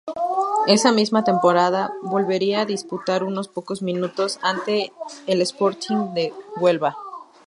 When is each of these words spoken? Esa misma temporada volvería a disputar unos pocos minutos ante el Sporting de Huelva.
Esa 0.75 0.91
misma 0.99 1.23
temporada 1.29 1.83
volvería 2.01 2.57
a 2.61 2.65
disputar 2.73 3.19
unos 3.23 3.47
pocos 3.49 3.83
minutos 3.83 4.39
ante 4.41 4.91
el 5.27 5.43
Sporting 5.43 6.15
de 6.15 6.33
Huelva. 6.55 6.97